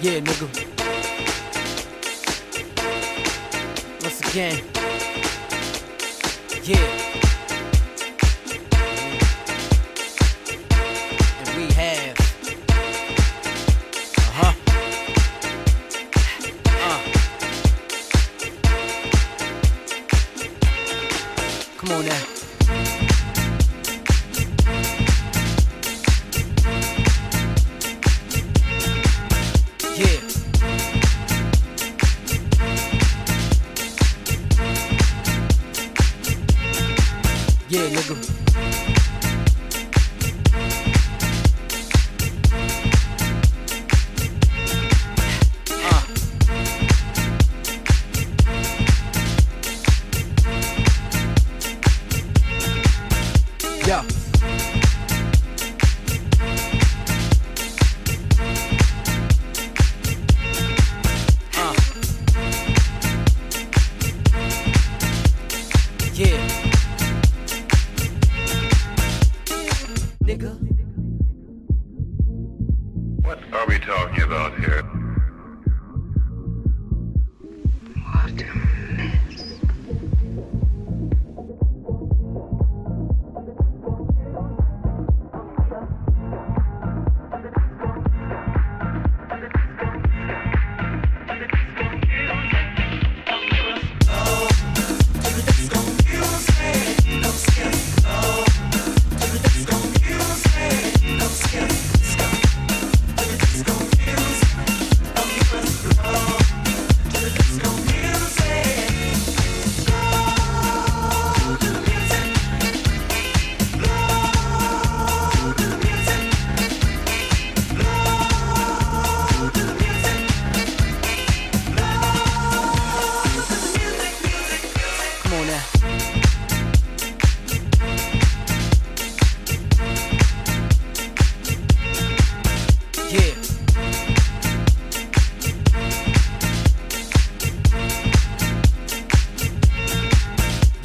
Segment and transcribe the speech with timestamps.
[0.00, 0.46] Yeah, nigga.
[4.00, 4.62] Once again.
[6.62, 6.88] Yeah.
[11.40, 12.16] And we have.
[14.16, 14.54] Uh huh.
[16.78, 17.00] Uh.
[21.76, 23.07] Come on now.
[37.70, 38.14] Yeah, nigga.
[45.84, 46.02] Uh.
[53.86, 54.17] Yeah.
[73.28, 74.97] What are we talking about here?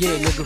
[0.04, 0.44] Yeah, nigga.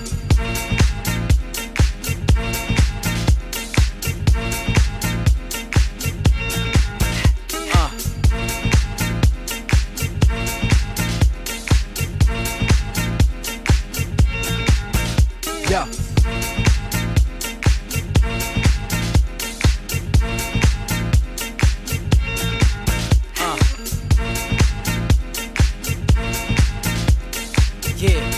[28.00, 28.37] Yeah.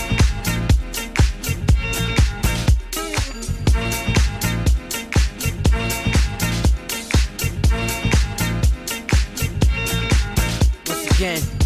[11.20, 11.59] again.